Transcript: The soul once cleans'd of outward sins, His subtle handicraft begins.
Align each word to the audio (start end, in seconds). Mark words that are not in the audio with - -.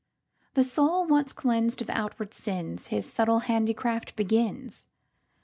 The 0.55 0.63
soul 0.63 1.05
once 1.05 1.31
cleans'd 1.31 1.79
of 1.79 1.89
outward 1.91 2.33
sins, 2.33 2.87
His 2.87 3.05
subtle 3.05 3.41
handicraft 3.41 4.15
begins. 4.15 4.87